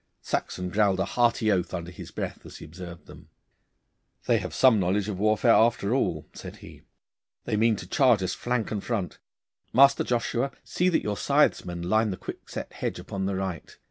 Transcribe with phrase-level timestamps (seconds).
[0.23, 3.29] Saxon growled a hearty oath under his breath as he observed them.
[4.25, 6.81] 'They have some knowledge of warfare after all,' said he.
[7.45, 9.19] 'They mean to charge us flank and front.
[9.73, 13.77] Master Joshua, see that your scythesmen line the quickset hedge upon the right.